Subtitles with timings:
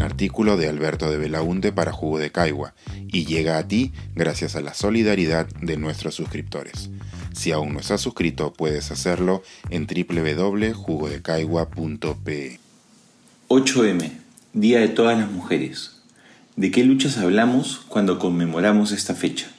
[0.00, 2.72] un artículo de Alberto de Belaunte para Jugo de Caigua
[3.12, 6.88] y llega a ti gracias a la solidaridad de nuestros suscriptores.
[7.34, 12.60] Si aún no estás suscrito, puedes hacerlo en www.jugodecaigua.pe.
[13.48, 14.10] 8M,
[14.54, 16.00] Día de todas las mujeres.
[16.56, 19.50] ¿De qué luchas hablamos cuando conmemoramos esta fecha?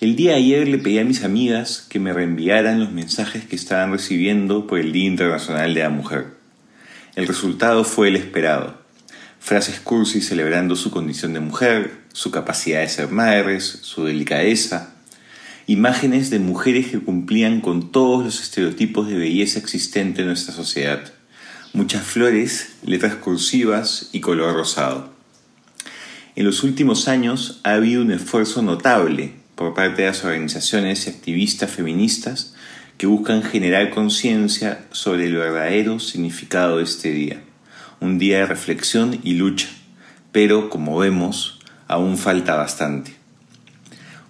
[0.00, 3.56] El día de ayer le pedí a mis amigas que me reenviaran los mensajes que
[3.56, 6.26] estaban recibiendo por el Día Internacional de la Mujer.
[7.16, 8.83] El resultado fue el esperado.
[9.44, 14.94] Frases cursi celebrando su condición de mujer, su capacidad de ser madres, su delicadeza.
[15.66, 21.12] Imágenes de mujeres que cumplían con todos los estereotipos de belleza existente en nuestra sociedad.
[21.74, 25.12] Muchas flores, letras cursivas y color rosado.
[26.36, 31.10] En los últimos años ha habido un esfuerzo notable por parte de las organizaciones y
[31.10, 32.54] activistas feministas
[32.96, 37.42] que buscan generar conciencia sobre el verdadero significado de este día.
[38.00, 39.68] Un día de reflexión y lucha,
[40.32, 43.14] pero como vemos, aún falta bastante.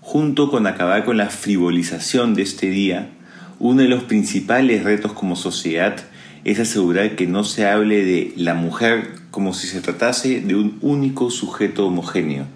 [0.00, 3.10] Junto con acabar con la frivolización de este día,
[3.58, 5.96] uno de los principales retos como sociedad
[6.44, 10.78] es asegurar que no se hable de la mujer como si se tratase de un
[10.82, 12.46] único sujeto homogéneo,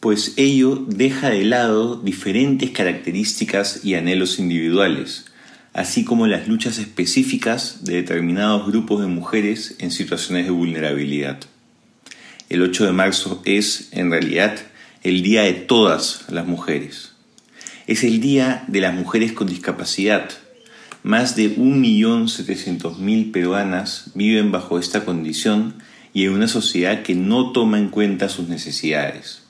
[0.00, 5.31] pues ello deja de lado diferentes características y anhelos individuales,
[5.72, 11.40] así como las luchas específicas de determinados grupos de mujeres en situaciones de vulnerabilidad.
[12.48, 14.58] El 8 de marzo es, en realidad,
[15.02, 17.12] el Día de todas las mujeres.
[17.86, 20.30] Es el Día de las Mujeres con Discapacidad.
[21.02, 25.74] Más de 1.700.000 peruanas viven bajo esta condición
[26.12, 29.42] y en una sociedad que no toma en cuenta sus necesidades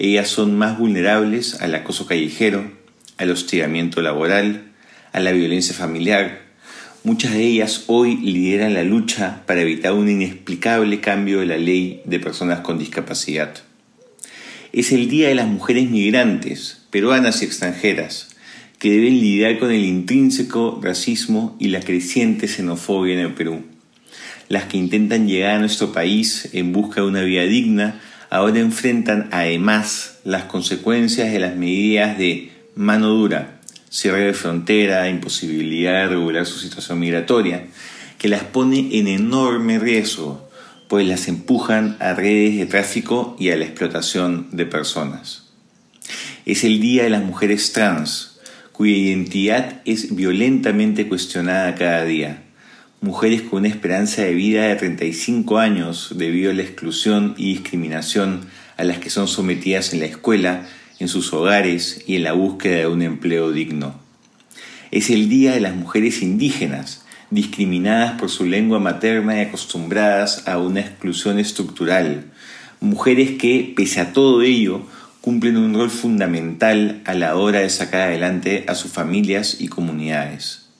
[0.00, 2.72] ellas son más vulnerables al acoso callejero,
[3.18, 4.69] al hostigamiento laboral,
[5.12, 6.42] a la violencia familiar.
[7.02, 12.02] Muchas de ellas hoy lideran la lucha para evitar un inexplicable cambio de la ley
[12.04, 13.54] de personas con discapacidad.
[14.72, 18.28] Es el Día de las Mujeres Migrantes, peruanas y extranjeras,
[18.78, 23.62] que deben lidiar con el intrínseco racismo y la creciente xenofobia en el Perú.
[24.48, 29.28] Las que intentan llegar a nuestro país en busca de una vida digna ahora enfrentan
[29.32, 33.59] además las consecuencias de las medidas de mano dura,
[33.90, 37.66] cierre de frontera, imposibilidad de regular su situación migratoria,
[38.18, 40.48] que las pone en enorme riesgo,
[40.88, 45.50] pues las empujan a redes de tráfico y a la explotación de personas.
[46.46, 48.40] Es el Día de las Mujeres Trans,
[48.72, 52.44] cuya identidad es violentamente cuestionada cada día
[53.00, 58.46] mujeres con una esperanza de vida de 35 años debido a la exclusión y discriminación
[58.76, 60.66] a las que son sometidas en la escuela,
[61.00, 63.94] en sus hogares y en la búsqueda de un empleo digno.
[64.92, 70.58] Es el Día de las Mujeres Indígenas, discriminadas por su lengua materna y acostumbradas a
[70.58, 72.26] una exclusión estructural.
[72.78, 74.82] Mujeres que, pese a todo ello,
[75.20, 80.70] cumplen un rol fundamental a la hora de sacar adelante a sus familias y comunidades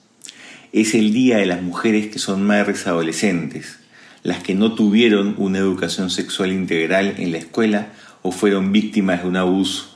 [0.72, 3.78] es el Día de las Mujeres que son madres adolescentes,
[4.22, 7.88] las que no tuvieron una educación sexual integral en la escuela
[8.22, 9.89] o fueron víctimas de un abuso,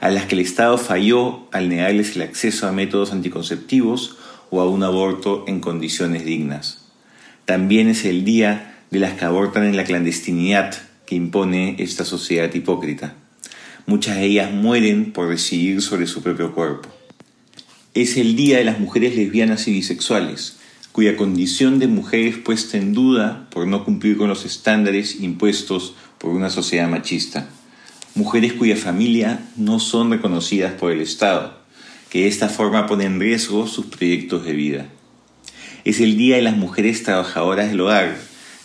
[0.00, 4.16] a las que el Estado falló al negarles el acceso a métodos anticonceptivos
[4.50, 6.84] o a un aborto en condiciones dignas.
[7.44, 10.74] También es el día de las que abortan en la clandestinidad
[11.06, 13.14] que impone esta sociedad hipócrita.
[13.86, 16.88] Muchas de ellas mueren por decidir sobre su propio cuerpo
[17.94, 20.58] es el Día de las Mujeres Lesbianas y Bisexuales,
[20.92, 25.94] cuya condición de mujer es puesta en duda por no cumplir con los estándares impuestos
[26.18, 27.48] por una sociedad machista.
[28.20, 31.58] Mujeres cuya familia no son reconocidas por el Estado,
[32.10, 34.86] que de esta forma pone en riesgo sus proyectos de vida.
[35.84, 38.18] Es el Día de las Mujeres Trabajadoras del Hogar,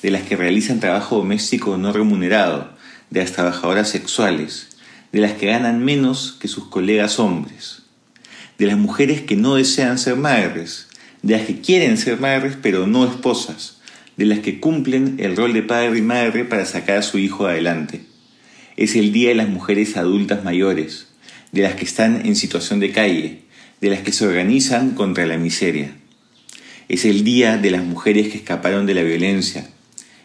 [0.03, 2.69] de las que realizan trabajo doméstico no remunerado,
[3.09, 4.75] de las trabajadoras sexuales,
[5.13, 7.85] de las que ganan menos que sus colegas hombres
[8.57, 10.87] de las mujeres que no desean ser madres,
[11.21, 13.77] de las que quieren ser madres pero no esposas,
[14.17, 17.47] de las que cumplen el rol de padre y madre para sacar a su hijo
[17.47, 18.14] adelante.
[18.77, 21.07] Es el Día de las Mujeres Adultas Mayores,
[21.51, 23.41] de las que están en situación de calle,
[23.81, 25.95] de las que se organizan contra la miseria.
[26.89, 29.69] Es el Día de las mujeres que escaparon de la violencia